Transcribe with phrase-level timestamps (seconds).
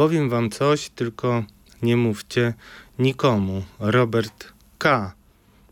[0.00, 1.44] Powiem wam coś, tylko
[1.82, 2.54] nie mówcie
[2.98, 3.62] nikomu.
[3.78, 5.12] Robert K.,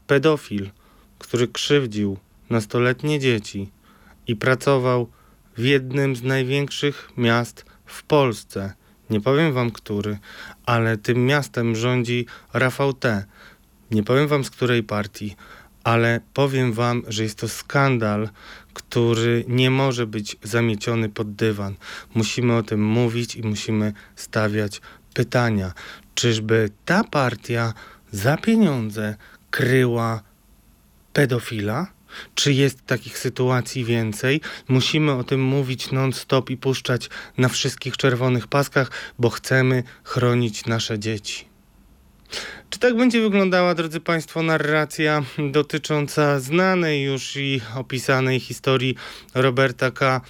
[0.07, 0.71] pedofil,
[1.19, 2.19] który krzywdził
[2.51, 3.71] nastoletnie dzieci
[4.27, 5.09] i pracował
[5.57, 8.73] w jednym z największych miast w Polsce.
[9.11, 10.19] Nie powiem wam który,
[10.67, 13.25] ale tym miastem rządzi Rafał T.
[13.91, 15.37] Nie powiem wam z której partii,
[15.85, 18.29] ale powiem wam, że jest to skandal,
[18.79, 21.75] który nie może być zamieciony pod dywan.
[22.15, 24.81] Musimy o tym mówić i musimy stawiać
[25.15, 25.73] pytania.
[26.15, 27.75] Czyżby ta partia
[28.13, 29.17] za pieniądze
[29.51, 30.23] kryła
[31.13, 31.87] pedofila?
[32.35, 34.41] Czy jest takich sytuacji więcej?
[34.69, 40.99] Musimy o tym mówić non-stop i puszczać na wszystkich czerwonych paskach, bo chcemy chronić nasze
[40.99, 41.48] dzieci.
[42.71, 48.95] Czy tak będzie wyglądała, drodzy Państwo, narracja dotycząca znanej już i opisanej historii
[49.35, 50.21] Roberta K.,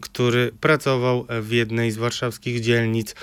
[0.00, 3.14] który pracował w jednej z warszawskich dzielnic?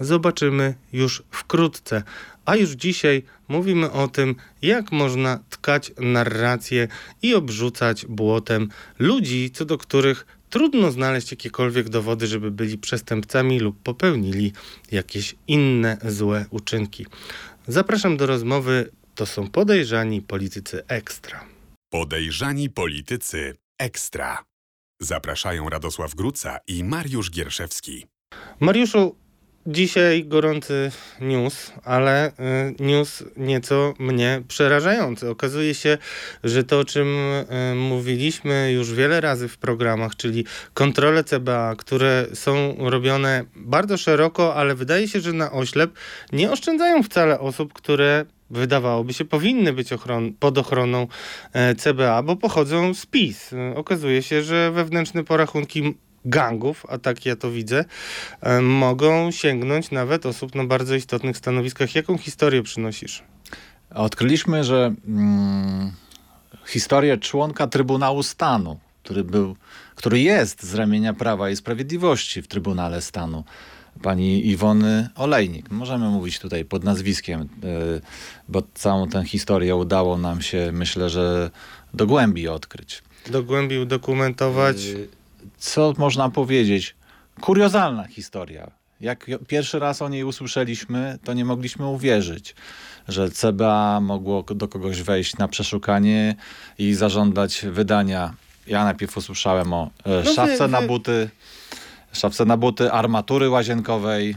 [0.00, 2.02] Zobaczymy już wkrótce.
[2.44, 6.88] A już dzisiaj mówimy o tym, jak można tkać narrację
[7.22, 13.82] i obrzucać błotem ludzi, co do których trudno znaleźć jakiekolwiek dowody, żeby byli przestępcami lub
[13.82, 14.52] popełnili
[14.90, 17.06] jakieś inne złe uczynki.
[17.68, 18.90] Zapraszam do rozmowy.
[19.14, 21.44] To są podejrzani politycy ekstra.
[21.92, 24.44] Podejrzani politycy ekstra.
[25.00, 28.06] Zapraszają Radosław Gruca i Mariusz Gierszewski.
[28.60, 29.16] Mariuszu,
[29.66, 32.32] Dzisiaj gorący news, ale y,
[32.80, 35.30] news nieco mnie przerażający.
[35.30, 35.98] Okazuje się,
[36.44, 42.26] że to, o czym y, mówiliśmy już wiele razy w programach, czyli kontrole CBA, które
[42.34, 45.90] są robione bardzo szeroko, ale wydaje się, że na oślep
[46.32, 51.06] nie oszczędzają wcale osób, które wydawałoby się powinny być ochron pod ochroną
[51.52, 53.50] e, CBA, bo pochodzą z PiS.
[53.74, 55.94] Okazuje się, że wewnętrzne porachunki
[56.24, 57.84] gangów, a tak ja to widzę,
[58.62, 61.94] mogą sięgnąć nawet osób na bardzo istotnych stanowiskach.
[61.94, 63.22] Jaką historię przynosisz?
[63.94, 65.92] Odkryliśmy, że mm,
[66.66, 69.56] historię członka Trybunału Stanu, który był,
[69.94, 73.44] który jest z ramienia Prawa i Sprawiedliwości w Trybunale Stanu,
[74.02, 75.70] pani Iwony Olejnik.
[75.70, 77.46] Możemy mówić tutaj pod nazwiskiem, e,
[78.48, 81.50] bo całą tę historię udało nam się, myślę, że
[81.94, 83.02] do głębi odkryć.
[83.30, 84.76] Do głębi udokumentować.
[85.58, 86.96] Co można powiedzieć?
[87.40, 88.70] Kuriozalna historia.
[89.00, 92.54] Jak pierwszy raz o niej usłyszeliśmy, to nie mogliśmy uwierzyć,
[93.08, 96.34] że CBA mogło do kogoś wejść na przeszukanie
[96.78, 98.34] i zażądać wydania.
[98.66, 101.30] Ja najpierw usłyszałem o e, no szafce na buty,
[102.12, 104.36] szafce na buty, armatury łazienkowej,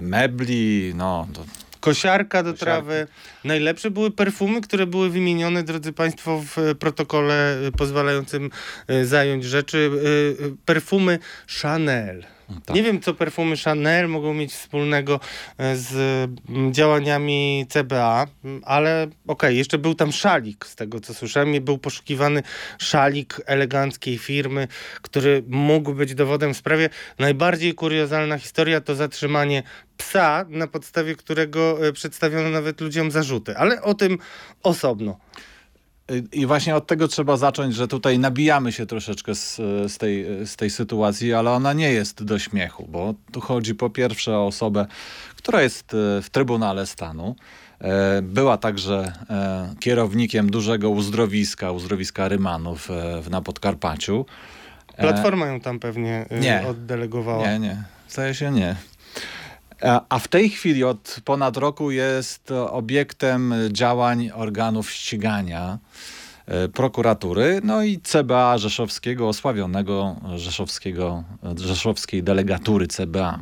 [0.00, 1.44] mebli, no to
[1.82, 3.06] Kosiarka do trawy.
[3.44, 8.50] Najlepsze były perfumy, które były wymienione, drodzy Państwo, w protokole pozwalającym
[8.88, 9.90] e, zająć rzeczy.
[9.94, 11.18] E, e, perfumy
[11.62, 12.24] Chanel.
[12.64, 12.76] Tak.
[12.76, 15.20] Nie wiem, co perfumy Chanel mogą mieć wspólnego
[15.58, 15.92] e, z
[16.48, 18.26] mm, działaniami CBA,
[18.62, 21.64] ale okej, okay, jeszcze był tam szalik, z tego co słyszałem.
[21.64, 22.42] Był poszukiwany
[22.78, 24.68] szalik eleganckiej firmy,
[25.02, 26.88] który mógł być dowodem w sprawie.
[27.18, 29.62] Najbardziej kuriozalna historia to zatrzymanie
[29.96, 34.18] psa, na podstawie którego e, przedstawiono nawet ludziom zarzuty, ale o tym
[34.62, 35.18] osobno.
[36.32, 39.56] I właśnie od tego trzeba zacząć, że tutaj nabijamy się troszeczkę z,
[39.92, 43.90] z, tej, z tej sytuacji, ale ona nie jest do śmiechu, bo tu chodzi po
[43.90, 44.86] pierwsze o osobę,
[45.36, 47.36] która jest e, w Trybunale Stanu.
[47.80, 52.88] E, była także e, kierownikiem dużego uzdrowiska, uzdrowiska Rymanów
[53.30, 54.26] na Podkarpaciu.
[54.96, 57.48] Platforma ją tam pewnie nie, oddelegowała.
[57.48, 57.82] Nie, nie.
[58.08, 58.76] Zdaje się nie.
[60.08, 65.78] A w tej chwili od ponad roku jest obiektem działań organów ścigania
[66.46, 71.24] e, prokuratury, no i CBA Rzeszowskiego, osławionego Rzeszowskiego,
[71.56, 73.38] Rzeszowskiej delegatury CBA.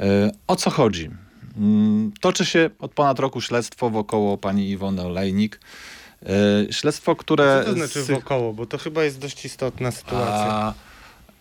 [0.00, 1.10] E, o co chodzi?
[1.56, 5.60] Mm, toczy się od ponad roku śledztwo wokoło pani Iwony Olejnik.
[6.22, 7.62] E, śledztwo, które...
[7.64, 8.52] Co to znaczy wokoło?
[8.52, 10.52] Bo to chyba jest dość istotna sytuacja.
[10.52, 10.74] A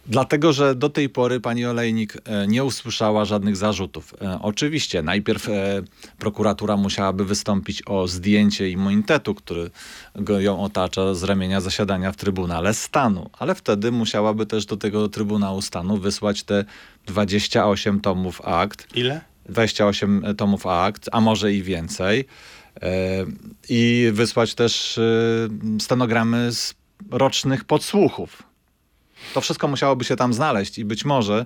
[0.08, 4.14] Dlatego, że do tej pory pani Olejnik e, nie usłyszała żadnych zarzutów.
[4.22, 5.82] E, oczywiście najpierw e,
[6.20, 9.72] prokuratura musiałaby wystąpić o zdjęcie immunitetu, który
[10.40, 15.62] ją otacza z ramienia zasiadania w Trybunale Stanu, ale wtedy musiałaby też do tego Trybunału
[15.62, 16.66] Stanu wysłać te
[17.06, 18.88] 28 tomów akt.
[18.96, 19.22] Ile?
[19.46, 22.26] 28 tomów akt, a może i więcej.
[23.70, 25.00] I wysłać też
[25.80, 26.74] stenogramy z
[27.12, 28.51] rocznych podsłuchów
[29.34, 31.46] to wszystko musiałoby się tam znaleźć i być może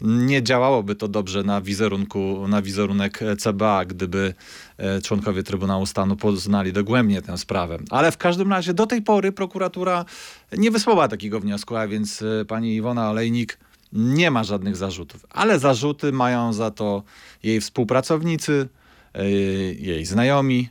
[0.00, 4.34] nie działałoby to dobrze na wizerunku, na wizerunek CBA, gdyby
[4.78, 7.78] e, członkowie Trybunału Stanu poznali dogłębnie tę sprawę.
[7.90, 10.04] Ale w każdym razie do tej pory prokuratura
[10.52, 13.58] nie wysłała takiego wniosku, a więc e, pani Iwona Olejnik
[13.92, 17.02] nie ma żadnych zarzutów, ale zarzuty mają za to
[17.42, 18.68] jej współpracownicy,
[19.16, 20.68] y, jej znajomi,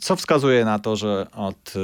[0.00, 1.74] co wskazuje na to, że od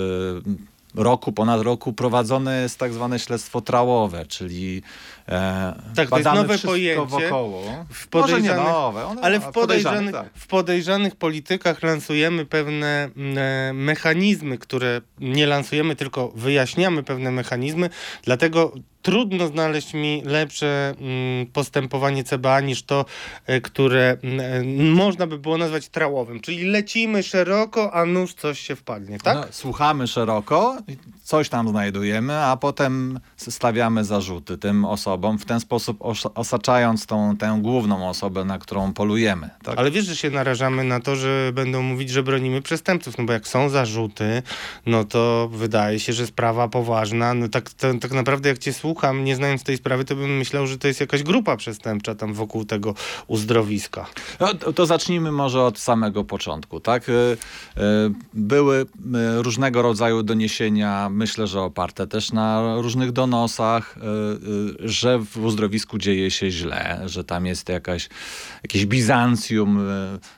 [0.94, 4.82] roku, ponad roku prowadzone jest tak zwane śledztwo trałowe, czyli
[5.28, 7.06] e, Tak, to jest nowe wszystko pojęcie.
[7.06, 7.62] wokoło.
[7.92, 10.30] W Może nie nowe, one, Ale w podejrzanych, tak.
[10.34, 17.90] w podejrzanych politykach lansujemy pewne mm, e, mechanizmy, które nie lansujemy, tylko wyjaśniamy pewne mechanizmy.
[18.24, 18.72] Dlatego
[19.08, 23.04] trudno znaleźć mi lepsze mm, postępowanie CBA niż to,
[23.46, 26.40] e, które mm, e, można by było nazwać trałowym.
[26.40, 29.36] Czyli lecimy szeroko, a nuż coś się wpadnie, tak?
[29.36, 30.76] No, słuchamy szeroko,
[31.24, 37.36] coś tam znajdujemy, a potem stawiamy zarzuty tym osobom, w ten sposób os- osaczając tą,
[37.36, 39.50] tę główną osobę, na którą polujemy.
[39.62, 39.78] Tak?
[39.78, 43.32] Ale wiesz, że się narażamy na to, że będą mówić, że bronimy przestępców, no bo
[43.32, 44.42] jak są zarzuty,
[44.86, 47.34] no to wydaje się, że sprawa poważna.
[47.34, 50.66] No tak, to, tak naprawdę jak cię słucham, nie znając tej sprawy, to bym myślał,
[50.66, 52.94] że to jest jakaś grupa przestępcza tam wokół tego
[53.26, 54.06] uzdrowiska.
[54.40, 56.80] No, to, zacznijmy może od samego początku.
[56.80, 57.08] Tak?
[57.08, 57.36] Y, y,
[58.34, 58.86] Były y,
[59.42, 63.94] różnego rodzaju doniesienia, myślę, że oparte też na różnych donosach,
[64.80, 68.08] że w uzdrowisku dzieje się źle, że tam jest jakaś,
[68.62, 69.80] jakieś Bizancjum,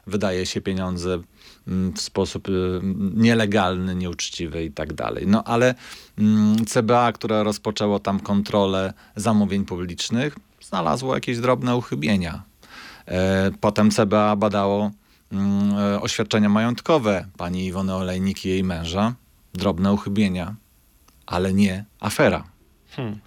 [0.07, 1.19] wydaje się pieniądze
[1.67, 2.81] w sposób y,
[3.15, 5.27] nielegalny, nieuczciwy i tak dalej.
[5.27, 5.75] No ale
[6.19, 12.43] mm, CBA, które rozpoczęło tam kontrolę zamówień publicznych, znalazło jakieś drobne uchybienia.
[13.07, 14.91] E, Potem CBA badało
[15.33, 19.15] mm, oświadczenia majątkowe pani Iwony Olejnik i jej męża.
[19.55, 20.55] Drobne uchybienia,
[21.27, 22.45] ale nie afera.
[22.91, 23.19] Hmm.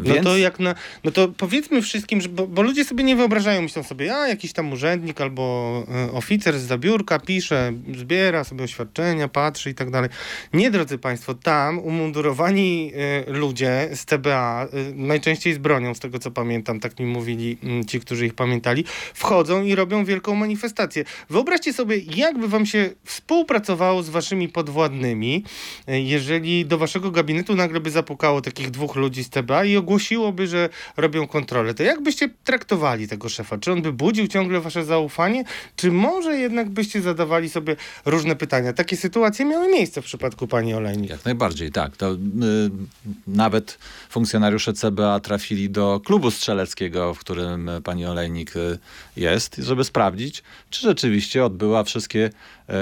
[0.00, 0.74] Więc No to jak na,
[1.04, 4.52] no to powiedzmy wszystkim, że, bo, bo ludzie sobie nie wyobrażają, myślą sobie, a jakiś
[4.52, 10.10] tam urzędnik albo e, oficer z zabiórka pisze, zbiera sobie oświadczenia, patrzy i tak dalej.
[10.52, 12.92] Nie, drodzy Państwo, tam umundurowani
[13.28, 17.58] e, ludzie z TBA, e, najczęściej z bronią, z tego co pamiętam, tak mi mówili
[17.62, 21.04] m, ci, którzy ich pamiętali, wchodzą i robią wielką manifestację.
[21.30, 25.44] Wyobraźcie sobie, jakby wam się współpracowało z waszymi podwładnymi,
[25.86, 30.68] jeżeli do waszego gabinetu nagle by zapukało takich dwóch ludzi z TBA i ogłosiłoby, że
[30.96, 33.58] robią kontrolę, to jak byście traktowali tego szefa?
[33.58, 35.44] Czy on by budził ciągle wasze zaufanie,
[35.76, 38.72] czy może jednak byście zadawali sobie różne pytania?
[38.72, 41.10] Takie sytuacje miały miejsce w przypadku pani Olejnik.
[41.10, 41.96] Jak najbardziej, tak.
[41.96, 42.18] To, y,
[43.26, 43.78] nawet
[44.10, 48.78] funkcjonariusze CBA trafili do klubu strzeleckiego, w którym pani Olejnik y,
[49.16, 52.30] jest, żeby sprawdzić, czy rzeczywiście odbyła wszystkie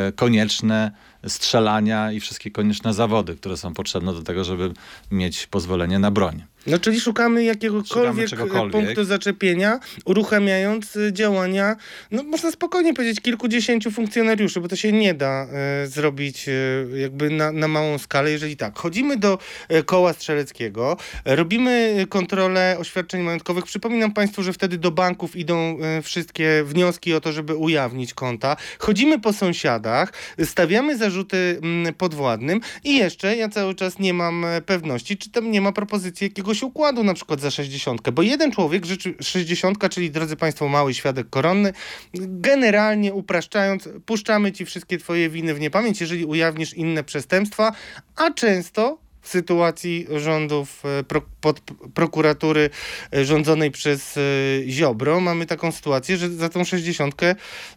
[0.09, 0.91] y, konieczne
[1.29, 4.73] strzelania i wszystkie konieczne zawody, które są potrzebne do tego, żeby
[5.11, 6.43] mieć pozwolenie na broń.
[6.67, 11.77] No czyli szukamy jakiegokolwiek Szukamy punktu zaczepienia, uruchamiając y, działania,
[12.11, 16.53] no można spokojnie powiedzieć kilkudziesięciu funkcjonariuszy, bo to się nie da e, zrobić e,
[16.99, 18.79] jakby na, na małą skalę, jeżeli tak.
[18.79, 23.65] Chodzimy do e, koła strzeleckiego, robimy kontrolę oświadczeń majątkowych.
[23.65, 28.57] Przypominam Państwu, że wtedy do banków idą wszystkie wnioski o to, żeby ujawnić konta.
[28.79, 30.13] Chodzimy po sąsiadach,
[30.45, 35.51] stawiamy zarzuty mm, podwładnym i jeszcze ja cały czas nie mam e, pewności, czy tam
[35.51, 40.11] nie ma propozycji jakiegoś układu na przykład za 60, bo jeden człowiek życzy 60, czyli
[40.11, 41.73] drodzy Państwo, mały świadek koronny,
[42.15, 47.73] generalnie upraszczając, puszczamy Ci wszystkie Twoje winy w niepamięć, jeżeli ujawnisz inne przestępstwa,
[48.17, 51.61] a często sytuacji rządów e, pro, pod
[51.95, 52.71] prokuratury
[53.15, 54.21] e, rządzonej przez e,
[54.69, 57.15] Ziobro mamy taką sytuację, że za tą 60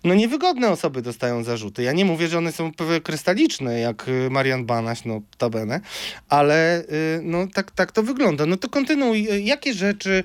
[0.03, 1.83] no niewygodne osoby dostają zarzuty.
[1.83, 2.71] Ja nie mówię, że one są
[3.03, 5.81] krystaliczne, jak Marian Banaś, no tabene,
[6.29, 6.83] ale
[7.23, 8.45] no tak, tak to wygląda.
[8.45, 9.45] No to kontynuuj.
[9.45, 10.23] Jakie rzeczy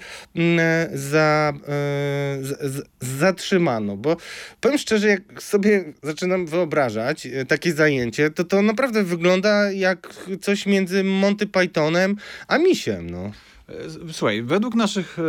[0.93, 1.53] za,
[3.01, 3.97] zatrzymano?
[3.97, 4.17] Bo
[4.61, 11.05] powiem szczerze, jak sobie zaczynam wyobrażać takie zajęcie, to to naprawdę wygląda jak coś między
[11.15, 12.17] Monty Pythonem
[12.49, 13.31] a misiem, no.
[13.69, 15.23] E, Słuchaj, według naszych e,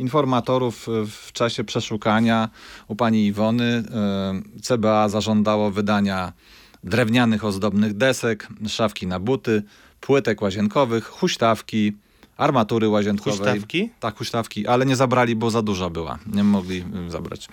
[0.00, 2.48] informatorów e, w czasie przeszukania
[2.88, 3.82] u pani Iwony
[4.62, 6.32] CBA zażądało wydania
[6.84, 9.62] drewnianych ozdobnych desek, szafki na buty,
[10.00, 11.92] płytek łazienkowych, huśtawki,
[12.36, 13.38] armatury łazienkowej.
[13.38, 13.90] Huśtawki?
[14.00, 16.18] Tak, huśtawki, ale nie zabrali, bo za duża była.
[16.26, 17.48] Nie mogli zabrać.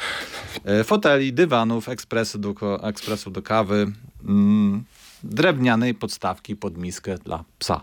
[0.83, 3.91] Foteli, dywanów, ekspresy do, ekspresu do kawy,
[4.25, 4.83] mm,
[5.23, 7.81] drewnianej podstawki pod miskę dla psa.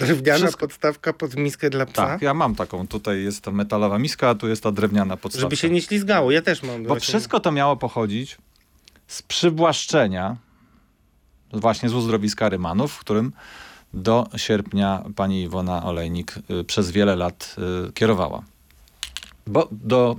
[0.00, 2.06] Drewniana Wszystko- podstawka pod miskę dla psa.
[2.06, 2.86] Tak, ja mam taką.
[2.86, 5.40] Tutaj jest ta metalowa miska, a tu jest ta drewniana podstawka.
[5.42, 6.30] Żeby się nie ślizgało.
[6.30, 6.82] Ja też mam.
[6.82, 7.08] Bo właśnie.
[7.08, 8.38] wszystko to miało pochodzić
[9.06, 10.36] z przywłaszczenia
[11.52, 13.32] właśnie z uzdrowiska Rymanów, w którym
[13.94, 17.56] do sierpnia pani Iwona Olejnik y, przez wiele lat
[17.88, 18.42] y, kierowała.
[19.46, 20.16] Bo do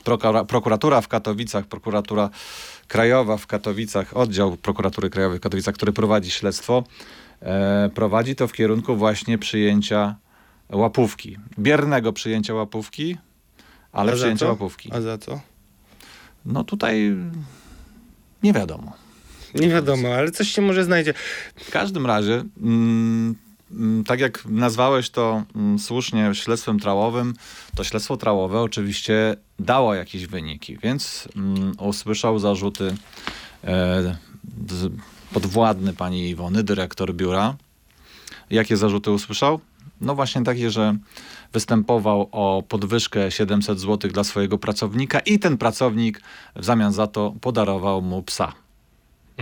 [0.00, 2.30] y, prokura, prokuratura w Katowicach, prokuratura
[2.92, 6.84] krajowa w Katowicach, oddział prokuratury krajowej w Katowicach, który prowadzi śledztwo,
[7.42, 10.16] e, prowadzi to w kierunku właśnie przyjęcia
[10.68, 11.36] łapówki.
[11.58, 13.16] Biernego przyjęcia łapówki,
[13.92, 14.90] ale A przyjęcia łapówki.
[14.92, 15.40] A za co?
[16.44, 17.16] No tutaj
[18.42, 18.92] nie wiadomo.
[19.54, 21.14] Nie wiadomo, ale coś się może znajdzie.
[21.56, 23.34] W każdym razie, mm,
[24.06, 27.34] tak jak nazwałeś to mm, słusznie śledztwem trałowym,
[27.74, 32.94] to śledztwo trałowe oczywiście dało jakieś wyniki, więc mm, usłyszał zarzuty
[33.64, 34.16] e,
[35.32, 37.56] podwładny pani Iwony, dyrektor biura.
[38.50, 39.60] Jakie zarzuty usłyszał?
[40.00, 40.96] No właśnie takie, że
[41.52, 46.20] występował o podwyżkę 700 zł dla swojego pracownika i ten pracownik
[46.56, 48.52] w zamian za to podarował mu psa.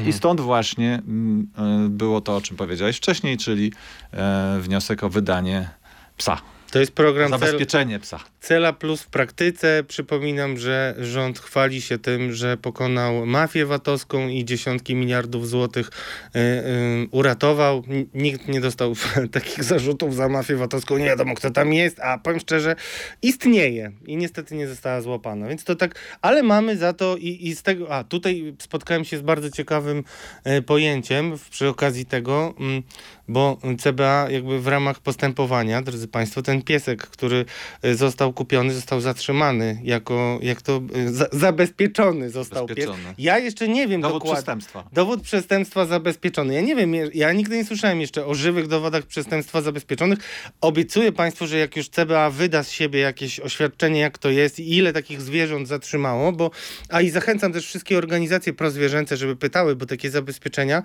[0.07, 1.49] I stąd właśnie mm,
[1.87, 3.73] e, było to, o czym powiedziałeś wcześniej, czyli
[4.13, 5.69] e, wniosek o wydanie
[6.17, 6.41] psa.
[6.71, 8.21] To jest program cel, Zabezpieczenie psa.
[8.41, 9.85] Cela Plus w praktyce.
[9.89, 16.39] Przypominam, że rząd chwali się tym, że pokonał mafię VAT-owską i dziesiątki miliardów złotych y,
[16.39, 17.83] y, uratował.
[18.15, 18.95] Nikt nie dostał
[19.33, 20.99] takich zarzutów za mafię VAT-owską.
[20.99, 22.77] Nie wiadomo, kto tam jest, a powiem szczerze,
[23.23, 25.49] istnieje i niestety nie została złapana.
[25.49, 29.19] Więc to tak, ale mamy za to i, i z tego, a tutaj spotkałem się
[29.19, 30.05] z bardzo ciekawym
[30.45, 32.83] e, pojęciem przy okazji tego, mm,
[33.29, 37.45] bo CBA jakby w ramach postępowania, drodzy Państwo, ten piesek, który
[37.83, 42.91] e, został kupiony, został zatrzymany jako, jak to, e, za, zabezpieczony został pies.
[43.19, 44.37] Ja jeszcze nie wiem Dowód dokładnie.
[44.37, 44.89] przestępstwa.
[44.93, 46.55] Dowód przestępstwa zabezpieczony.
[46.55, 50.19] Ja nie wiem, ja nigdy nie słyszałem jeszcze o żywych dowodach przestępstwa zabezpieczonych.
[50.61, 54.77] Obiecuję Państwu, że jak już CBA wyda z siebie jakieś oświadczenie, jak to jest i
[54.77, 56.51] ile takich zwierząt zatrzymało, bo,
[56.89, 60.83] a i zachęcam też wszystkie organizacje prozwierzęce, żeby pytały, bo takie zabezpieczenia,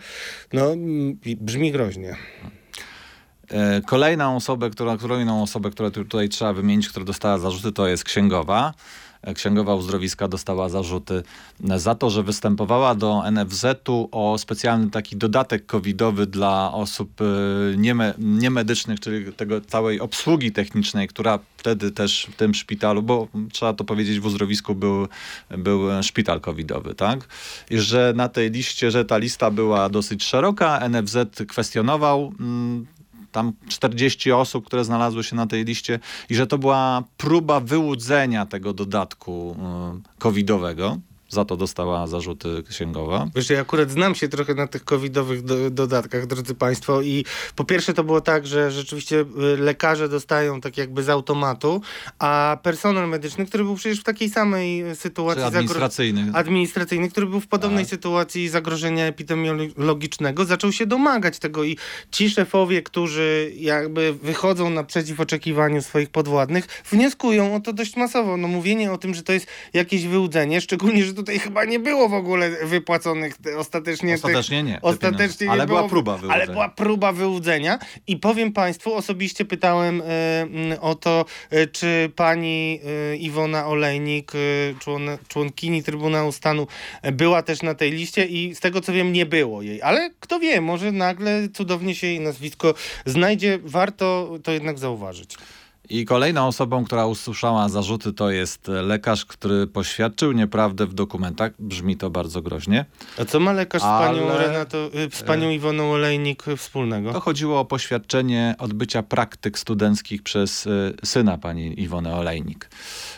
[0.53, 2.15] no, mm, brzmi groźnie.
[3.49, 7.87] E, Kolejną osobę, która, kolejną osobę, którą tu- tutaj trzeba wymienić, która dostała zarzuty, to
[7.87, 8.73] jest księgowa.
[9.21, 11.23] E, Księgowa uzdrowiska dostała zarzuty
[11.75, 17.25] za to, że występowała do NFZ-u o specjalny taki dodatek covidowy dla osób e,
[17.77, 23.73] nieme, niemedycznych, czyli tego całej obsługi technicznej, która wtedy też w tym szpitalu, bo trzeba
[23.73, 25.07] to powiedzieć, w uzdrowisku był,
[25.57, 27.27] był szpital covidowy, tak?
[27.69, 32.85] I że na tej liście, że ta lista była dosyć szeroka, NFZ kwestionował mm,
[33.35, 35.99] tam 40 osób, które znalazły się na tej liście
[36.29, 39.55] i że to była próba wyłudzenia tego dodatku
[39.99, 40.97] y, covidowego.
[41.35, 43.27] Za to dostała zarzuty księgowa.
[43.35, 47.25] Wiesz, ja akurat znam się trochę na tych covidowych do, dodatkach, drodzy Państwo, i
[47.55, 49.25] po pierwsze to było tak, że rzeczywiście y,
[49.57, 51.81] lekarze dostają tak jakby z automatu,
[52.19, 56.31] a personel medyczny, który był przecież w takiej samej y, sytuacji Czy administracyjny.
[56.33, 57.89] administracyjny, który był w podobnej Tak.
[57.89, 61.77] sytuacji zagrożenia epidemiologicznego, zaczął się domagać tego i
[62.11, 68.37] ci szefowie, którzy jakby wychodzą naprzeciw oczekiwaniu swoich podwładnych, wnioskują o to dość masowo.
[68.37, 72.09] No mówienie o tym, że to jest jakieś wyłudzenie, szczególnie, że tutaj chyba nie było
[72.09, 74.73] w ogóle wypłaconych te, ostatecznie tych Ostatecznie nie.
[74.73, 76.45] te Ostatecznie nie Ale była było- próba Ale wyłudzenia.
[76.53, 80.01] była próba wyłudzenia i powiem Państwu, osobiście pytałem
[80.71, 82.79] e, o to, e, czy pani
[83.11, 84.31] e, Iwona Olejnik,
[84.79, 86.67] człon, członkini Trybunału Stanu,
[87.13, 89.81] była też na tej liście i z tego co wiem, nie było jej.
[89.81, 92.73] Ale kto wie, może nagle cudownie się jej nazwisko
[93.05, 93.59] znajdzie.
[93.63, 95.35] Warto to jednak zauważyć.
[95.89, 101.51] I kolejną osobą, która usłyszała zarzuty, to jest lekarz, który poświadczył nieprawdę w dokumentach.
[101.59, 102.85] Brzmi to bardzo groźnie.
[103.19, 107.13] A co ma lekarz z panią, Ale- Renato, e, z panią Iwoną Olejnik e, wspólnego?
[107.13, 112.69] To chodziło o poświadczenie odbycia praktyk studenckich przez y, syna pani Iwony Olejnik.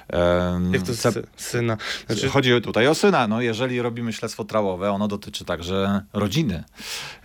[0.09, 1.77] Em, Jak to sy- syna?
[2.07, 3.27] Znaczy, Chodzi tutaj o syna.
[3.27, 6.63] No, jeżeli robimy śledztwo trałowe, ono dotyczy także rodziny.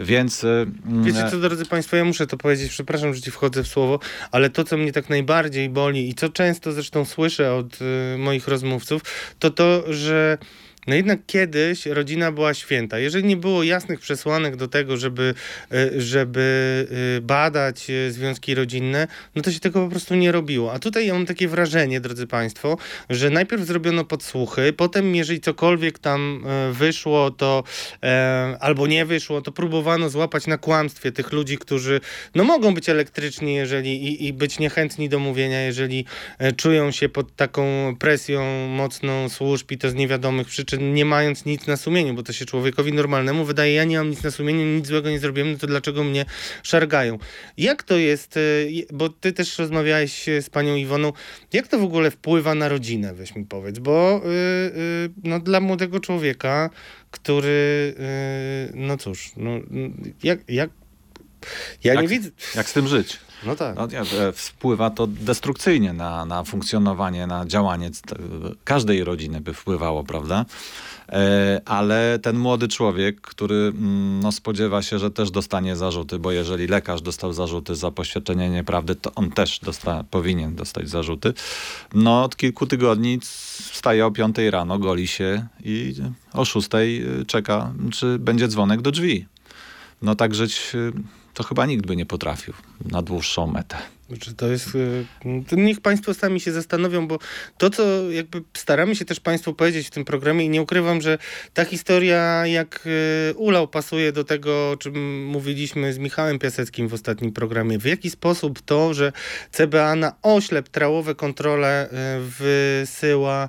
[0.01, 0.45] Więc.
[0.45, 3.69] y, Wiecie mm, co, drodzy Państwo, ja muszę to powiedzieć, przepraszam, że ci wchodzę w
[3.69, 3.99] słowo,
[4.31, 5.32] ale to, co mnie tak najbardziej
[5.69, 7.79] boli i co często zresztą słyszę od
[8.15, 9.03] y, moich rozmówców,
[9.39, 10.39] to to, że
[10.87, 12.99] no jednak kiedyś rodzina była święta.
[12.99, 15.35] Jeżeli nie było jasnych przesłanek do tego, żeby,
[15.73, 16.87] y, żeby
[17.19, 20.73] y, badać y, związki rodzinne, no to się tego po prostu nie robiło.
[20.73, 22.79] A tutaj ja mam takie wrażenie, drodzy Państwo,
[23.11, 27.65] że najpierw zrobiono podsłuchy, potem jeżeli cokolwiek tam e, wyszło, to
[28.03, 32.01] e, albo nie wyszło, to próbowano złapać na kłamstwie tych ludzi, którzy
[32.35, 36.05] no mogą być elektryczni jeżeli, i, i być niechętni do mówienia, jeżeli
[36.39, 41.45] e, czują się pod taką presją mocną służb i to z niewiadomych przyczyn, nie mając
[41.45, 44.65] nic na sumieniu, bo to się człowiekowi normalnemu wydaje, ja nie mam nic na sumieniu,
[44.65, 46.25] nic złego nie zrobiłem, no to dlaczego mnie
[46.63, 47.19] szargają?
[47.57, 48.39] Jak to jest,
[48.69, 51.13] je- bo ty też rozmawiałeś e, z panią Iwoną,
[51.53, 55.61] jak to w ogóle wpływa na rodzinę, weź mi powiedz, bo y, y, no, dla
[55.61, 56.71] młodego człowieka,
[57.11, 57.95] który,
[58.71, 59.63] y, no cóż, no, y,
[60.23, 60.71] jak, jak,
[61.85, 62.31] ja jak, nie widzę...
[62.55, 63.19] Jak z tym żyć?
[63.47, 63.77] No tak.
[63.77, 67.91] No, e, wpływa to destrukcyjnie na, na funkcjonowanie, na działanie
[68.65, 70.45] każdej rodziny by wpływało, prawda?
[71.09, 76.33] E, ale ten młody człowiek, który mm, no, spodziewa się, że też dostanie zarzuty, bo
[76.33, 81.35] jeżeli lekarz dostał zarzuty za poświadczenie nieprawdy, to on też dosta, powinien dostać zarzuty.
[81.95, 83.21] No od kilku tygodni
[83.73, 85.95] wstaje o 5 rano, goli się i
[86.33, 89.27] o 6 y, czeka, czy będzie dzwonek do drzwi.
[90.03, 90.73] No tak żyć
[91.35, 92.55] to chyba nikt by nie potrafił
[92.91, 93.77] na dłuższą metę.
[94.21, 94.69] Czy to jest.
[95.49, 97.19] To niech Państwo sami się zastanowią, bo
[97.59, 101.19] to, co jakby staramy się też Państwu powiedzieć w tym programie, i nie ukrywam, że
[101.55, 102.87] ta historia, jak
[103.31, 107.79] y, ulał, pasuje do tego, o czym mówiliśmy z Michałem Piaseckim w ostatnim programie.
[107.79, 109.13] W jaki sposób to, że
[109.51, 113.49] CBA na oślep trałowe kontrole y, wysyła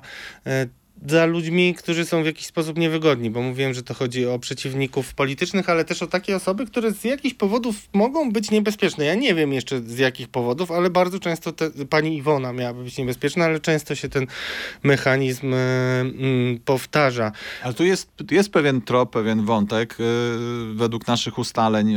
[1.06, 5.14] za ludźmi, którzy są w jakiś sposób niewygodni, bo mówiłem, że to chodzi o przeciwników
[5.14, 9.04] politycznych, ale też o takie osoby, które z jakichś powodów mogą być niebezpieczne.
[9.04, 12.98] Ja nie wiem jeszcze z jakich powodów, ale bardzo często te, pani Iwona miałaby być
[12.98, 14.26] niebezpieczna, ale często się ten
[14.82, 17.32] mechanizm y, y, powtarza.
[17.62, 19.96] Ale tu jest, jest pewien trop, pewien wątek.
[20.00, 21.96] Y, według naszych ustaleń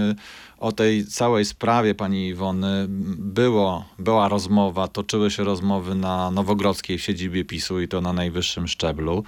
[0.60, 2.86] o tej całej sprawie pani Iwony
[3.18, 8.68] było, była rozmowa, toczyły się rozmowy na Nowogrodzkiej w siedzibie PiSu i to na najwyższym
[8.68, 9.24] szczeblu.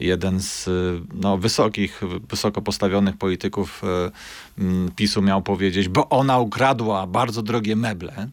[0.00, 0.68] Jeden z
[1.14, 2.00] no, wysokich,
[2.30, 8.28] wysoko postawionych polityków e, PiSu miał powiedzieć, bo ona ukradła bardzo drogie meble.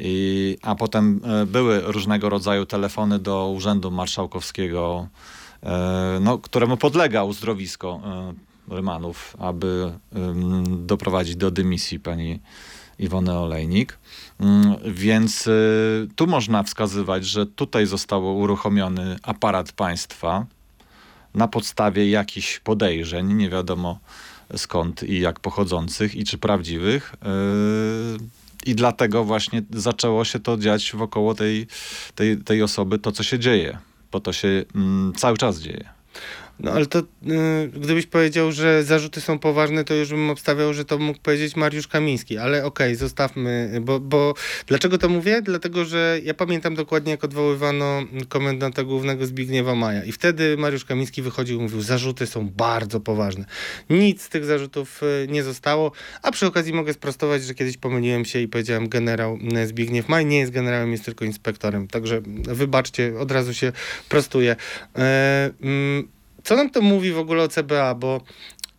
[0.00, 5.08] I, a potem e, były różnego rodzaju telefony do Urzędu Marszałkowskiego,
[6.20, 8.00] no, któremu podlega uzdrowisko
[8.70, 9.92] Rymanów, aby
[10.86, 12.40] doprowadzić do dymisji pani
[12.98, 13.98] Iwony Olejnik.
[14.40, 20.46] Mm, więc y, tu można wskazywać, że tutaj został uruchomiony aparat państwa
[21.34, 23.98] na podstawie jakichś podejrzeń, nie wiadomo
[24.56, 27.14] skąd i jak pochodzących i czy prawdziwych.
[27.14, 28.18] Y,
[28.66, 31.66] I dlatego właśnie zaczęło się to dziać wokoło tej,
[32.14, 33.78] tej, tej osoby, to co się dzieje,
[34.12, 35.97] bo to się mm, cały czas dzieje.
[36.60, 37.04] No ale to y,
[37.68, 41.88] gdybyś powiedział, że zarzuty są poważne, to już bym obstawiał, że to mógł powiedzieć Mariusz
[41.88, 44.34] Kamiński, ale okej, okay, zostawmy, bo, bo
[44.66, 45.42] dlaczego to mówię?
[45.42, 51.22] Dlatego, że ja pamiętam dokładnie, jak odwoływano komendanta głównego Zbigniewa Maja i wtedy Mariusz Kamiński
[51.22, 53.44] wychodził i mówił, zarzuty są bardzo poważne.
[53.90, 55.92] Nic z tych zarzutów y, nie zostało,
[56.22, 60.38] a przy okazji mogę sprostować, że kiedyś pomyliłem się i powiedziałem generał Zbigniew Maj, nie
[60.38, 63.72] jest generałem, jest tylko inspektorem, także wybaczcie, od razu się
[64.08, 64.56] prostuję.
[64.96, 66.17] E, mm,
[66.48, 68.20] co nam to mówi w ogóle o CBA, bo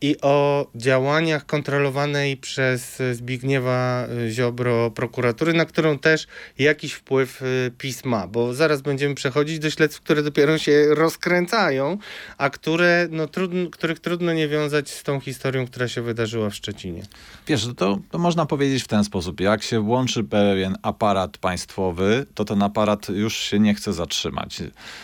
[0.01, 6.27] i o działaniach kontrolowanej przez Zbigniewa Ziobro prokuratury, na którą też
[6.59, 11.97] jakiś wpływ y, PiS ma, bo zaraz będziemy przechodzić do śledztw, które dopiero się rozkręcają,
[12.37, 16.55] a które, no, trudno, których trudno nie wiązać z tą historią, która się wydarzyła w
[16.55, 17.03] Szczecinie.
[17.47, 19.39] Wiesz, to, to można powiedzieć w ten sposób.
[19.39, 24.63] Jak się włączy pewien aparat państwowy, to ten aparat już się nie chce zatrzymać.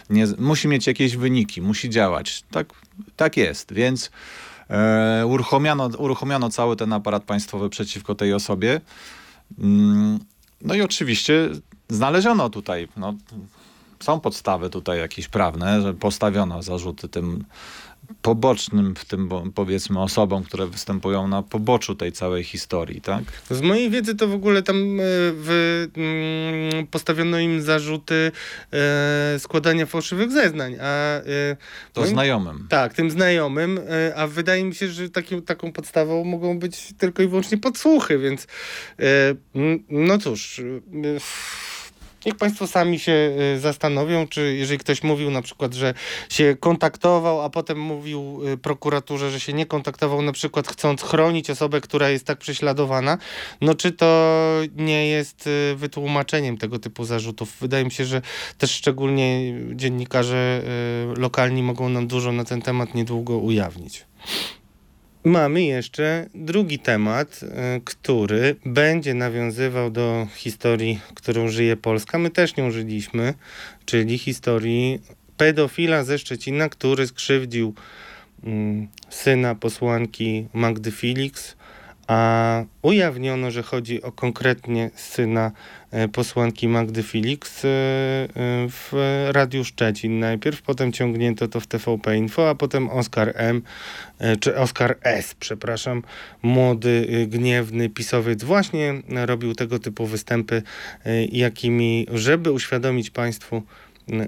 [0.10, 2.44] Nie, musi mieć jakieś wyniki, musi działać.
[2.52, 2.68] Tak,
[3.16, 4.12] tak jest, więc
[5.25, 8.82] uruchomiono, uruchomiono cały ten aparat państwowy przeciwko tej osobie.
[9.60, 10.19] Mm,
[10.62, 11.49] no i oczywiście
[11.89, 13.13] znaleziono tutaj, no,
[13.99, 17.45] są podstawy tutaj jakieś prawne, że postawiono zarzuty tym
[18.22, 23.24] pobocznym w tym, powiedzmy, osobom, które występują na poboczu tej całej historii, tak?
[23.50, 28.32] Z mojej wiedzy to w ogóle tam e, w, mm, postawiono im zarzuty
[28.74, 31.18] e, składania fałszywych zeznań, a...
[31.18, 31.24] E,
[31.94, 32.68] to moim, znajomym.
[32.70, 33.80] Tak, tym znajomym,
[34.15, 38.48] a wydaje mi się, że takim, taką podstawą mogą być tylko i wyłącznie podsłuchy, więc
[39.89, 40.62] no cóż...
[42.26, 45.94] Niech Państwo sami się y, zastanowią, czy jeżeli ktoś mówił na przykład, że
[46.30, 51.50] się kontaktował, a potem mówił y, prokuraturze, że się nie kontaktował, na przykład chcąc chronić
[51.50, 53.18] osobę, która jest tak prześladowana,
[53.62, 54.36] no czy to
[54.76, 57.58] nie jest y, wytłumaczeniem tego typu zarzutów?
[57.62, 58.22] Wydaje mi się, że
[58.58, 60.62] też szczególnie dziennikarze
[61.18, 64.06] lokalni mogą nam dużo na ten temat niedługo ujawnić.
[65.26, 72.20] Mamy jeszcze drugi temat, e, który będzie nawiązywał do historii, którą żyje Polska.
[72.20, 73.34] My też nią żyliśmy,
[73.86, 75.02] czyli historii
[75.38, 77.74] pedofila ze Szczecina, który skrzywdził
[78.44, 81.55] mm, syna posłanki Magdy Felix
[82.08, 85.52] a ujawniono, że chodzi o konkretnie syna
[85.91, 88.28] e, posłanki Magdy Felix e, e,
[88.70, 88.91] w
[89.32, 90.20] Radiu Szczecin.
[90.20, 93.62] Najpierw, potem ciągnięto to w TVP Info, a potem Oskar M,
[94.39, 96.04] czy Oskar S, przepraszam,
[96.41, 98.94] młody, gniewny pisowiec właśnie
[99.26, 100.62] robił tego typu występy,
[101.32, 103.63] jakimi, żeby uświadomić Państwu,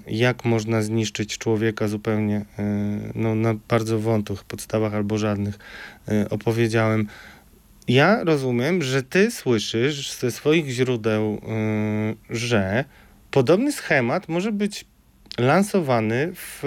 [0.08, 2.46] jak można zniszczyć człowieka zupełnie
[3.16, 5.60] no, na bardzo wątłych podstawach albo żadnych
[6.30, 7.08] opowiedziałem
[7.88, 11.42] ja rozumiem, że ty słyszysz ze swoich źródeł,
[12.30, 12.86] yy, że
[13.32, 14.86] podobny schemat może być
[15.40, 16.64] lansowany w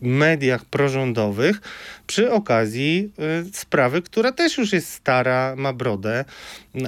[0.00, 1.60] mediach prorządowych
[2.06, 3.12] przy okazji
[3.48, 6.24] y, sprawy, która też już jest stara, ma brodę,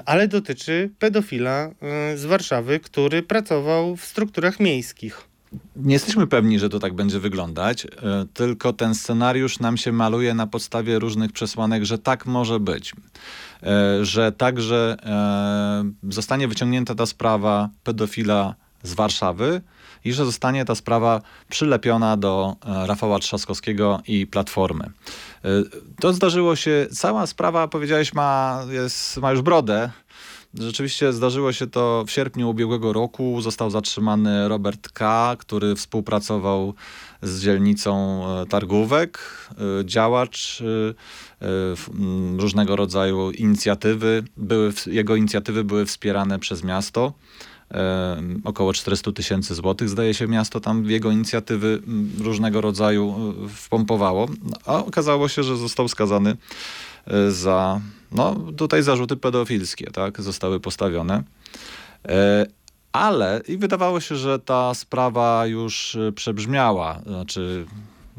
[0.04, 1.70] ale dotyczy pedofila
[2.14, 5.35] y, z Warszawy, który pracował w strukturach miejskich.
[5.76, 7.88] Nie jesteśmy pewni, że to tak będzie wyglądać, y,
[8.34, 12.94] tylko ten scenariusz nam się maluje na podstawie różnych przesłanek, że tak może być.
[14.02, 14.96] Że także
[16.08, 19.62] zostanie wyciągnięta ta sprawa pedofila z Warszawy,
[20.06, 24.84] i że zostanie ta sprawa przylepiona do e, Rafała Trzaskowskiego i Platformy.
[24.84, 25.48] E,
[26.00, 29.90] to zdarzyło się, cała sprawa, powiedziałeś, ma, jest, ma już brodę.
[30.60, 33.40] Rzeczywiście zdarzyło się to w sierpniu ubiegłego roku.
[33.40, 36.74] Został zatrzymany Robert K., który współpracował
[37.22, 39.18] z dzielnicą e, targówek,
[39.84, 40.62] działacz
[42.36, 44.24] różnego rodzaju inicjatywy.
[44.36, 47.12] Były, jego inicjatywy były wspierane przez miasto
[48.44, 51.82] około 400 tysięcy złotych, zdaje się, miasto tam w jego inicjatywy
[52.18, 54.28] różnego rodzaju e, wpompowało,
[54.64, 56.36] a okazało się, że został skazany
[57.06, 57.80] e, za,
[58.12, 61.22] no tutaj zarzuty pedofilskie, tak, zostały postawione.
[62.08, 62.46] E,
[62.92, 67.66] ale i wydawało się, że ta sprawa już przebrzmiała, znaczy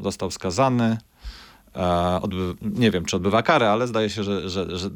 [0.00, 0.98] został skazany,
[2.62, 4.90] nie wiem, czy odbywa karę, ale zdaje się, że, że, że,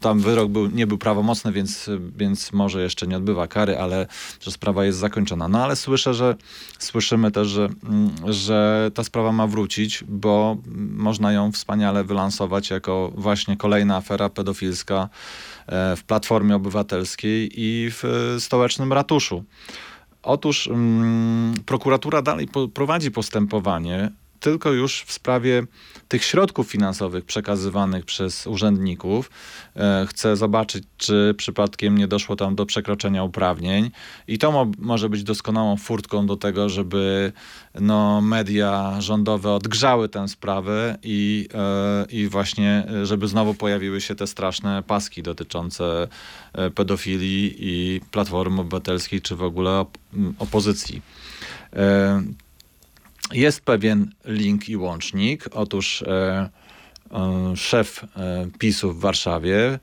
[0.00, 4.06] tam wyrok był, nie był prawomocny, więc, więc może jeszcze nie odbywa kary, ale
[4.40, 5.48] że sprawa jest zakończona.
[5.48, 6.34] No ale słyszę, że
[6.78, 7.68] słyszymy też, że,
[8.24, 10.56] że ta sprawa ma wrócić, bo
[10.96, 15.08] można ją wspaniale wylansować jako właśnie kolejna afera pedofilska
[15.66, 19.44] e, w Platformie Obywatelskiej i w stołecznym ratuszu.
[20.22, 24.10] Otóż mm, prokuratura dalej prowadzi postępowanie
[24.46, 25.62] tylko już w sprawie
[26.08, 29.30] tych środków finansowych przekazywanych przez urzędników.
[29.76, 33.90] E, chcę zobaczyć, czy przypadkiem nie doszło tam do przekroczenia uprawnień
[34.28, 37.32] i to mo może być doskonałą furtką do tego, żeby
[37.80, 44.26] no, media rządowe odgrzały tę sprawę i, e, i właśnie, żeby znowu pojawiły się te
[44.26, 46.08] straszne paski dotyczące
[46.52, 49.98] e, pedofilii i Platformy Obywatelskiej, czy w ogóle op
[50.38, 51.02] opozycji.
[53.32, 55.44] Jest pewien link i łącznik.
[55.52, 56.48] Otóż e,
[57.12, 59.78] e, szef e, PiSu w Warszawie,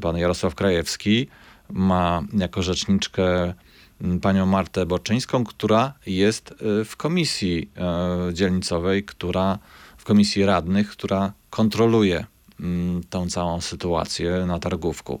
[0.00, 1.28] pan Jarosław Krajewski,
[1.70, 3.54] ma jako rzeczniczkę
[4.22, 9.58] panią Martę Borczyńską, która jest e, w komisji e, dzielnicowej, która
[9.96, 12.26] w komisji radnych, która kontroluje
[13.10, 15.20] tą całą sytuację na targówku.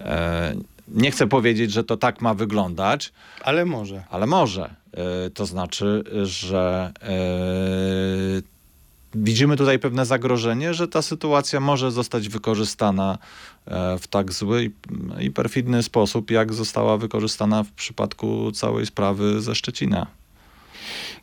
[0.00, 0.54] E,
[0.88, 3.12] nie chcę powiedzieć, że to tak ma wyglądać.
[3.40, 4.04] Ale może.
[4.10, 4.74] Ale może.
[4.96, 7.08] E, to znaczy, że e,
[9.14, 13.18] widzimy tutaj pewne zagrożenie, że ta sytuacja może zostać wykorzystana
[13.66, 14.70] e, w tak zły
[15.20, 20.06] i perfidny sposób, jak została wykorzystana w przypadku całej sprawy ze Szczecina.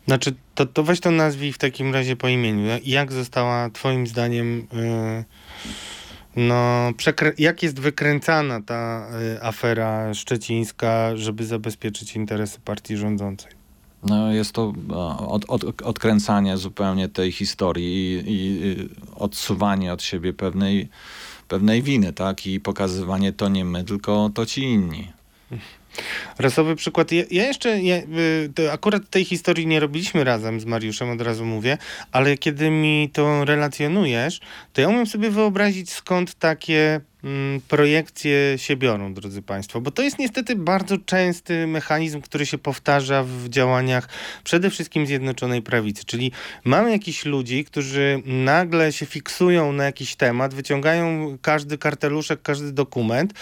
[0.07, 2.79] Znaczy, to, to weź to nazwij w takim razie po imieniu.
[2.85, 4.67] Jak została twoim zdaniem...
[6.35, 6.91] No,
[7.37, 9.07] jak jest wykręcana ta
[9.41, 13.62] afera szczecińska, żeby zabezpieczyć interesy partii rządzącej?
[14.05, 14.73] No, jest to
[15.27, 20.89] od, od, odkręcanie zupełnie tej historii i, i odsuwanie od siebie pewnej,
[21.47, 22.47] pewnej winy, tak?
[22.47, 25.11] I pokazywanie to nie my, tylko to ci inni.
[26.39, 27.11] Rasowy przykład.
[27.11, 27.95] Ja, ja jeszcze, ja,
[28.59, 31.77] y, akurat tej historii nie robiliśmy razem z Mariuszem, od razu mówię,
[32.11, 34.39] ale kiedy mi to relacjonujesz,
[34.73, 40.01] to ja umiem sobie wyobrazić skąd takie mm, projekcje się biorą, drodzy Państwo, bo to
[40.01, 44.09] jest niestety bardzo częsty mechanizm, który się powtarza w działaniach
[44.43, 46.31] przede wszystkim Zjednoczonej Prawicy, czyli
[46.63, 53.33] mamy jakichś ludzi, którzy nagle się fiksują na jakiś temat, wyciągają każdy karteluszek, każdy dokument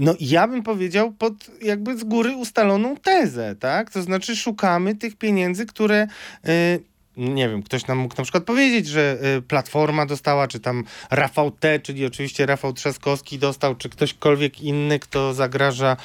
[0.00, 3.90] no ja bym powiedział pod jakby z góry ustaloną tezę, tak?
[3.90, 6.06] To znaczy szukamy tych pieniędzy, które
[6.48, 6.89] y,
[7.20, 11.50] nie wiem, ktoś nam mógł na przykład powiedzieć, że y, Platforma dostała, czy tam Rafał
[11.50, 15.96] T, czyli oczywiście Rafał Trzaskowski dostał, czy ktośkolwiek inny, kto zagraża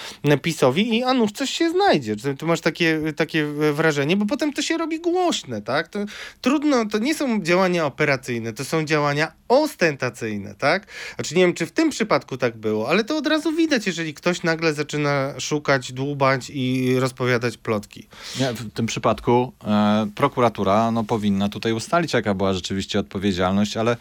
[0.42, 2.16] PiSowi i a nuż coś się znajdzie.
[2.38, 5.88] Tu masz takie, takie wrażenie, bo potem to się robi głośne, tak?
[5.88, 6.00] To
[6.42, 10.88] trudno, to nie są działania operacyjne, to są działania ostentacyjne, tak?
[11.16, 14.14] Znaczy nie wiem, czy w tym przypadku tak było, ale to od razu widać, jeżeli
[14.14, 18.08] ktoś nagle zaczyna szukać, dłubać i rozpowiadać plotki.
[18.40, 23.98] Nie, w tym przypadku e, prokuratura no, powinna tutaj ustalić, jaka była rzeczywiście odpowiedzialność, ale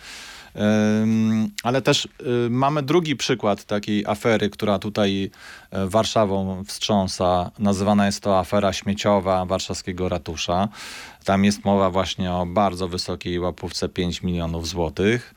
[1.62, 5.30] ale też y, mamy drugi przykład takiej afery, która tutaj
[5.70, 7.50] e, Warszawą wstrząsa.
[7.58, 10.68] Nazywana jest to afera śmieciowa warszawskiego ratusza.
[11.24, 15.34] Tam jest mowa właśnie o bardzo wysokiej łapówce 5 milionów złotych.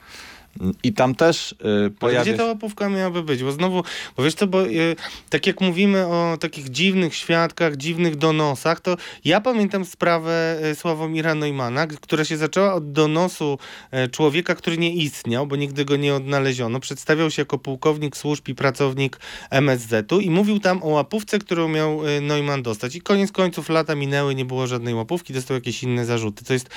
[0.84, 1.52] I tam też
[1.88, 3.44] y, pojawia Gdzie ta łapówka miałaby być?
[3.44, 3.84] Bo znowu,
[4.18, 4.96] bo wiesz co, bo y,
[5.30, 11.36] tak jak mówimy o takich dziwnych świadkach, dziwnych donosach, to ja pamiętam sprawę y, Sławomira
[11.36, 13.58] Neumana, która się zaczęła od donosu
[14.06, 16.80] y, człowieka, który nie istniał, bo nigdy go nie odnaleziono.
[16.80, 19.20] Przedstawiał się jako pułkownik służb i pracownik
[19.52, 22.96] MSZ-u i mówił tam o łapówce, którą miał y, Neumann dostać.
[22.96, 26.46] I koniec końców lata minęły, nie było żadnej łapówki, dostał jakieś inne zarzuty.
[26.46, 26.70] To jest,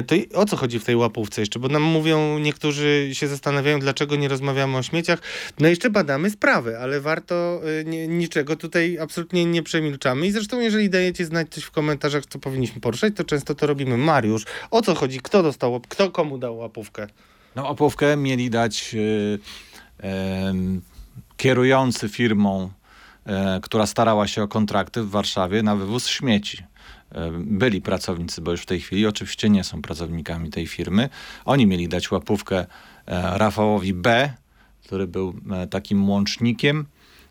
[0.00, 1.58] y, to o co chodzi w tej łapówce jeszcze?
[1.58, 5.18] Bo nam mówią, niektórzy się zastanawiają, dlaczego nie rozmawiamy o śmieciach.
[5.60, 10.26] No jeszcze badamy sprawę, ale warto y, nie, niczego tutaj absolutnie nie przemilczamy.
[10.26, 13.96] I zresztą, jeżeli dajecie znać coś w komentarzach, co powinniśmy poruszać, to często to robimy.
[13.96, 15.20] Mariusz, o co chodzi?
[15.20, 17.06] Kto dostał, kto komu dał łapówkę?
[17.56, 19.38] No, opłówkę mieli dać y,
[21.36, 22.70] kierujący firmą,
[23.26, 26.62] e, która starała się o kontrakty w Warszawie na wywóz śmieci.
[27.12, 31.08] E, Byli pracownicy, bo już w tej chwili oczywiście nie są pracownikami tej firmy.
[31.44, 32.66] Oni mieli dać łapówkę
[33.10, 34.32] Rafałowi B,
[34.84, 36.86] który był e, takim łącznikiem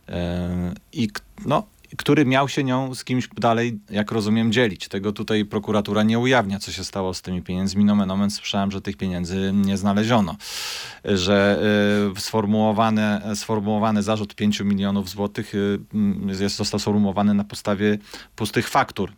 [0.09, 1.09] e, i
[1.45, 1.63] no,
[1.97, 4.87] który miał się nią z kimś dalej, jak rozumiem, dzielić.
[4.87, 7.85] Tego tutaj prokuratura nie ujawnia, co się stało z tymi pieniędzmi.
[7.85, 10.35] Nomen omen słyszałem, że tych pieniędzy nie znaleziono.
[11.05, 11.59] Że
[12.17, 15.79] y, sformułowany, sformułowany zarzut 5 milionów złotych y,
[16.39, 17.97] jest, został sformułowany na podstawie
[18.35, 19.11] pustych faktur.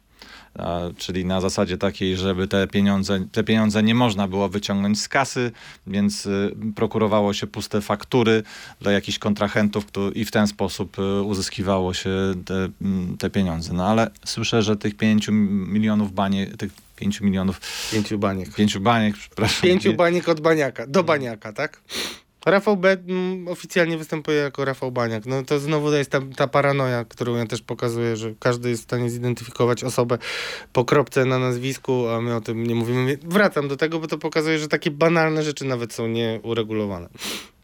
[0.98, 5.52] Czyli na zasadzie takiej, żeby te pieniądze, te pieniądze nie można było wyciągnąć z kasy,
[5.88, 8.44] więc y, prokurowało się puste faktury
[8.82, 9.86] dla jakichś kontrahentów
[10.16, 12.10] i w ten sposób y, uzyskiwało się
[12.46, 13.74] te, mm, te pieniądze.
[13.74, 18.56] No ale słyszę, że tych 5 milionów banie, tych 5 milionów, Pięciu baniek.
[18.56, 19.62] 5 baniek, przepraszam.
[19.62, 21.82] Pięciu nie- baniek od baniaka, do baniaka, tak?
[22.46, 25.26] Rafał B mm, oficjalnie występuje jako Rafał Baniak.
[25.26, 28.86] No to znowu jest ta, ta paranoja, którą ja też pokazuję, że każdy jest w
[28.86, 30.18] stanie zidentyfikować osobę
[30.74, 33.18] po kropce na nazwisku, a my o tym nie mówimy.
[33.24, 37.10] Wracam do tego, bo to pokazuje, że takie banalne rzeczy nawet są nieuregulowane.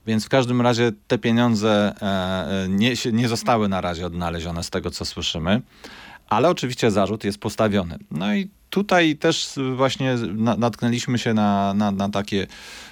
[0.08, 4.70] Więc w każdym razie te pieniądze e, e, nie, nie zostały na razie odnalezione z
[4.70, 5.62] tego, co słyszymy,
[6.30, 7.98] ale oczywiście zarzut jest postawiony.
[8.12, 12.48] No i tutaj też właśnie na, natknęliśmy się na, na, na takie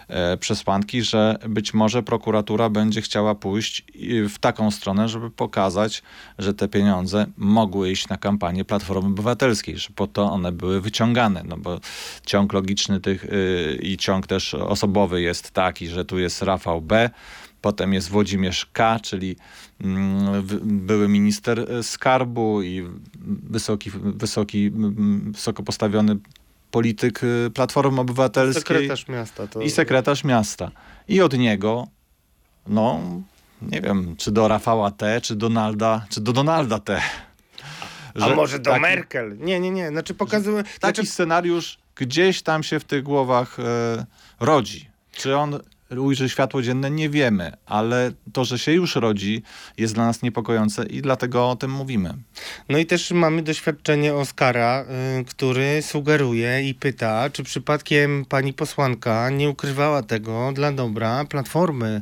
[0.08, 3.86] e, przesłanki, że być może prokuratura będzie chciała pójść
[4.30, 6.04] w taką stronę, żeby pokazać,
[6.40, 11.44] że te pieniądze mogły iść na kampanię Platformy Obywatelskiej, że po to one były wyciągane,
[11.46, 11.80] no bo
[12.26, 17.10] ciąg logiczny tych y, i ciąg też osobowy jest taki, że tu jest Rafał B.,
[17.64, 19.36] Potem jest Włodzimierz K., czyli
[19.82, 22.88] mm, były minister e, skarbu i
[23.50, 24.72] wysoki, wysoki,
[25.32, 26.18] wysoko postawiony
[26.72, 29.62] polityk y, Platformy Obywatelskiej Sekretarz miasta to...
[29.62, 30.72] i sekretarz miasta.
[31.08, 31.88] I od niego,
[32.68, 33.00] no,
[33.62, 37.02] nie wiem, czy do Rafała T., czy Donalda, czy do Donalda T.
[38.16, 39.38] A Że może do taki- Merkel?
[39.40, 39.90] Nie, nie, nie.
[39.90, 40.64] Znaczy pokazuje...
[40.64, 44.06] Taki Znaczy, scenariusz gdzieś tam się w tych głowach e,
[44.40, 44.90] rodzi.
[45.12, 45.60] Czy on
[46.00, 49.44] ujrzy światło dzienne, nie wiemy, ale to, że się już rodzi,
[49.78, 52.14] jest dla nas niepokojące i dlatego o tym mówimy.
[52.70, 54.86] No i też mamy doświadczenie Oskara,
[55.20, 62.02] y, który sugeruje i pyta, czy przypadkiem pani posłanka nie ukrywała tego dla dobra Platformy.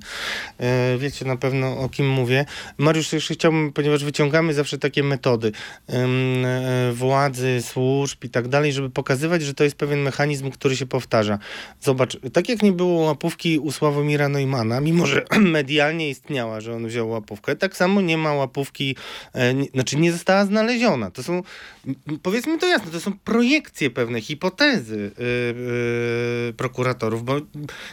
[0.95, 2.45] Y, wiecie na pewno o kim mówię.
[2.77, 5.51] Mariusz, jeszcze chciałbym, ponieważ wyciągamy zawsze takie metody
[5.89, 10.86] y, władzy, służb i tak dalej, żeby pokazywać, że to jest pewien mechanizm, który się
[10.86, 11.39] powtarza.
[11.82, 15.26] Zobacz, tak jak nie było łapówki u Sławomira Neumana, mimo że
[15.58, 18.96] medialnie istniała, że on wziął łapówkę, tak samo nie ma łapówki,
[19.34, 21.12] e, nie, znaczy nie została znaleziona.
[21.12, 21.44] To są,
[22.22, 25.26] powiedzmy to jasno, to są projekcje pewne, hipotezy yy,
[26.46, 27.36] yy, prokuratorów, bo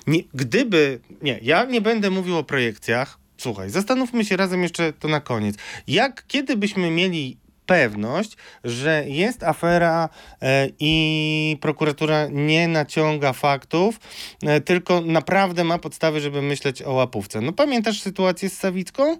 [0.07, 5.09] nie, gdyby, nie, ja nie będę mówił o projekcjach, słuchaj, zastanówmy się razem jeszcze to
[5.09, 5.57] na koniec.
[5.87, 7.37] Jak, kiedy byśmy mieli
[7.68, 10.09] pewność, że jest afera
[10.42, 14.00] e, i prokuratura nie naciąga faktów,
[14.42, 17.40] e, tylko naprawdę ma podstawy, żeby myśleć o łapówce.
[17.40, 19.16] No pamiętasz sytuację z Sawicką?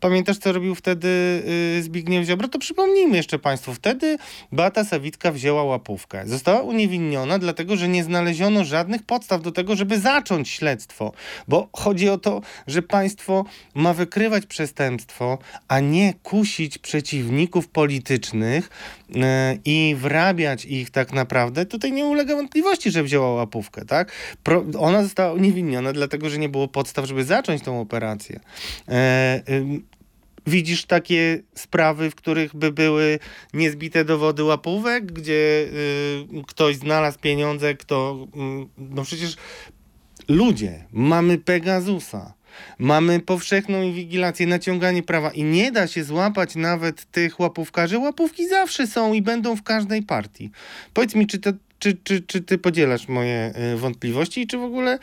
[0.00, 1.08] Pamiętasz, co robił wtedy
[1.78, 2.48] y, Zbigniew Ziobro?
[2.48, 3.74] To przypomnijmy jeszcze Państwu.
[3.74, 4.18] Wtedy
[4.52, 6.22] Beata Sawicka wzięła łapówkę.
[6.26, 11.12] Została uniewinniona, dlatego że nie znaleziono żadnych podstaw do tego, żeby zacząć śledztwo.
[11.48, 18.70] Bo chodzi o to, że państwo ma wykrywać przestępstwo, a nie kusić przeciwników politycznych
[19.10, 19.18] y,
[19.64, 21.66] i wrabiać ich tak naprawdę.
[21.66, 24.12] Tutaj nie ulega wątpliwości, że wzięła łapówkę, tak?
[24.42, 28.40] Pro, ona została uniewinniona, dlatego że nie było podstaw, żeby zacząć tą operację.
[28.88, 29.42] E,
[30.50, 33.18] Widzisz takie sprawy, w których by były
[33.54, 35.68] niezbite dowody łapówek, gdzie
[36.32, 38.26] y, ktoś znalazł pieniądze, kto.
[38.34, 39.36] mm, no przecież
[40.28, 42.34] ludzie, mamy Pegasusa.
[42.78, 47.98] Mamy powszechną inwigilację, naciąganie prawa i nie da się złapać nawet tych łapówkarzy.
[47.98, 50.50] Łapówki zawsze są i będą w każdej partii.
[50.94, 54.62] Powiedz mi, czy to czy, czy, czy ty podzielasz moje y, wątpliwości i czy w
[54.62, 54.98] ogóle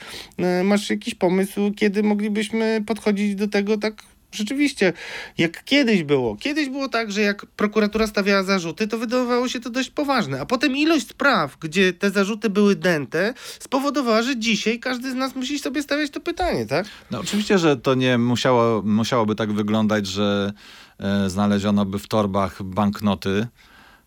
[0.59, 4.93] y, masz jakiś pomysł, kiedy moglibyśmy podchodzić do tego tak rzeczywiście,
[5.37, 6.35] jak kiedyś było.
[6.35, 10.41] Kiedyś było tak, że jak prokuratura stawiała zarzuty, to wydawało się to dość poważne.
[10.41, 15.35] A potem ilość spraw, gdzie te zarzuty były dęte, spowodowała, że dzisiaj każdy z nas
[15.35, 16.85] musi sobie stawiać to pytanie, tak?
[17.11, 20.53] No oczywiście, że to nie musiało, musiałoby tak wyglądać, że
[20.99, 23.47] e, znaleziono by w torbach banknoty.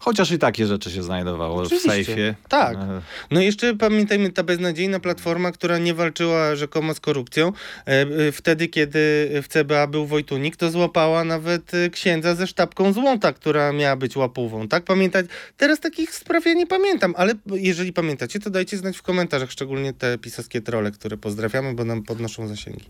[0.02, 1.88] Chociaż i takie rzeczy się znajdowało Oczywiście.
[1.88, 2.34] w sejfie.
[2.48, 2.76] Tak.
[2.76, 7.52] E, No i jeszcze pamiętajmy, ta beznadziejna platforma, która nie walczyła rzekomo z korupcją,
[7.86, 7.90] e,
[8.28, 13.72] e, wtedy kiedy w CBA był Wojtunik, to złapała nawet księdza ze sztabką złota, która
[13.72, 14.84] miała być łapówą, tak?
[14.84, 15.26] Pamiętać?
[15.56, 19.92] Teraz takich spraw ja nie pamiętam, ale jeżeli pamiętacie, to dajcie znać w komentarzach, szczególnie
[19.92, 22.84] te pisowskie trole, które pozdrawiamy, bo nam podnoszą zasięgi.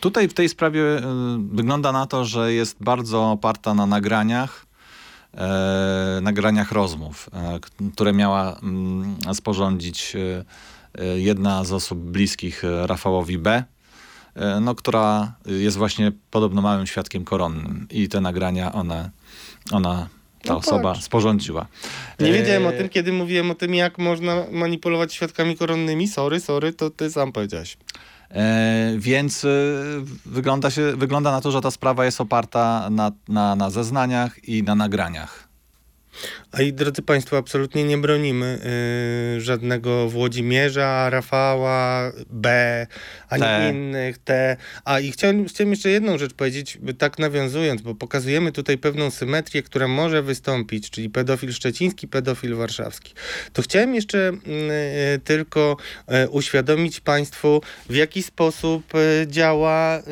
[0.00, 0.82] Tutaj w tej sprawie
[1.52, 4.69] wygląda na to, że jest bardzo oparta na nagraniach,
[6.22, 7.60] nagraniach rozmów, e,
[7.94, 10.44] które miała mm, sporządzić e,
[11.02, 13.64] e, jedna z osób bliskich e, Rafałowi B.,
[14.34, 19.10] e, no, która jest właśnie podobno małym świadkiem koronnym i te nagrania one,
[19.72, 20.08] ona,
[20.42, 21.04] ta No osoba patrz.
[21.04, 21.66] sporządziła.
[22.20, 26.08] Nie wiedziałem o E, tym, kiedy mówiłem o tym, jak można manipulować świadkami koronnymi.
[26.08, 27.76] Sorry, sorry, to ty sam powiedziałeś.
[28.30, 29.48] E, więc e,
[30.26, 34.62] wygląda, się, wygląda na to, że ta sprawa jest oparta na, na, na zeznaniach i
[34.62, 35.48] na nagraniach.
[36.52, 38.58] A i drodzy Państwo, absolutnie nie bronimy
[39.36, 42.86] y, żadnego Włodzimierza, Rafała, B,
[43.28, 43.70] ani T.
[43.70, 44.56] innych, T.
[44.84, 49.62] A i chciałem, chciałem jeszcze jedną rzecz powiedzieć, tak nawiązując, bo pokazujemy tutaj pewną symetrię,
[49.62, 53.14] która może wystąpić, czyli pedofil szczeciński, pedofil warszawski.
[53.52, 54.50] To chciałem jeszcze y,
[55.14, 55.76] y, tylko
[56.24, 58.92] y, uświadomić Państwu, w jaki sposób
[59.26, 60.02] działa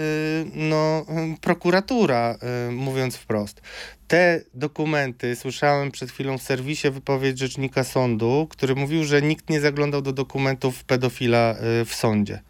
[0.55, 1.07] no,
[1.41, 2.39] prokuratura,
[2.71, 3.61] mówiąc wprost.
[4.09, 9.61] Te dokumenty, słyszałem przed chwilą w serwisie wypowiedź rzecznika sądu, który mówił, że nikt nie
[9.61, 12.41] zaglądał do dokumentów pedofila y, w sądzie.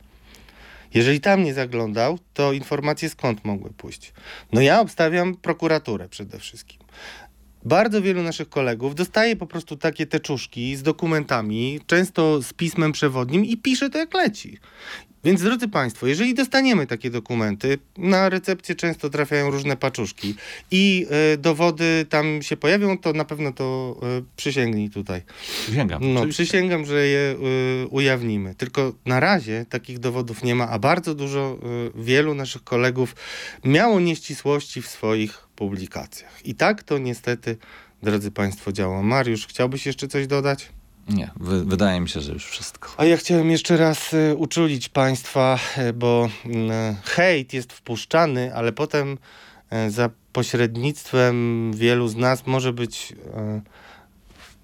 [0.94, 4.12] Jeżeli tam nie zaglądał, to informacje skąd mogły pójść?
[4.52, 6.78] No ja obstawiam prokuraturę przede wszystkim.
[7.64, 13.44] Bardzo wielu naszych kolegów dostaje po prostu takie teczuszki z dokumentami, często z pismem przewodnim
[13.44, 14.58] i pisze to jak leci.
[15.24, 20.34] Więc drodzy Państwo, jeżeli dostaniemy takie dokumenty, na recepcję często trafiają różne paczuszki
[20.70, 25.22] i y, dowody tam się pojawią, to na pewno to y, przysięgnij tutaj.
[25.62, 26.14] Przysięgam.
[26.14, 27.36] No, przysięgam, że je
[27.84, 28.54] y, ujawnimy.
[28.54, 31.58] Tylko na razie takich dowodów nie ma, a bardzo dużo,
[31.94, 33.16] wielu naszych kolegów
[33.64, 36.46] miało nieścisłości w swoich publikacjach.
[36.46, 37.56] I tak to niestety,
[38.02, 39.02] drodzy Państwo, działa.
[39.02, 40.68] Mariusz, chciałbyś jeszcze coś dodać?
[41.08, 42.88] Nie, wy, wydaje mi się, że już wszystko.
[42.96, 46.50] A ja chciałem jeszcze raz y, uczulić Państwa, y, bo y,
[47.04, 49.18] hejt jest wpuszczany, ale potem
[49.86, 53.62] y, za pośrednictwem wielu z nas może być y,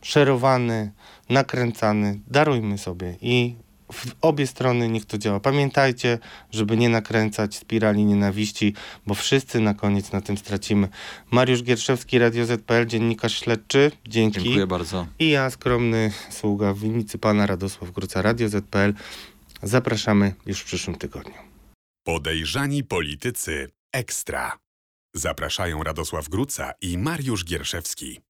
[0.02, 0.92] szerowany,
[1.28, 2.20] nakręcany.
[2.28, 3.56] Darujmy sobie i
[3.92, 5.40] w obie strony niech to działa.
[5.40, 6.18] Pamiętajcie,
[6.50, 8.74] żeby nie nakręcać spirali nienawiści,
[9.06, 10.88] bo wszyscy na koniec na tym stracimy.
[11.30, 13.90] Mariusz Gierszewski, Radio ZPL, dziennikarz śledczy.
[14.08, 14.40] Dzięki.
[14.42, 15.06] Dziękuję bardzo.
[15.18, 18.94] I ja, skromny sługa w winnicy pana Radosław Gruca, Radio ZPL.
[19.62, 21.34] Zapraszamy już w przyszłym tygodniu.
[22.06, 24.58] Podejrzani politycy ekstra.
[25.14, 28.20] Zapraszają Radosław Gruca i Mariusz Gierszewski.